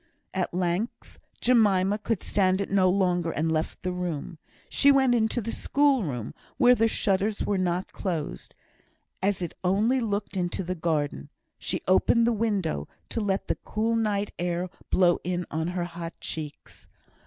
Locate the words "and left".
3.29-3.83